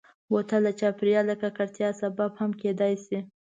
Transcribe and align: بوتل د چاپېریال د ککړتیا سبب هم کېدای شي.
بوتل 0.29 0.61
د 0.67 0.69
چاپېریال 0.79 1.25
د 1.29 1.33
ککړتیا 1.41 1.89
سبب 2.01 2.31
هم 2.39 2.51
کېدای 2.61 2.93
شي. 3.05 3.19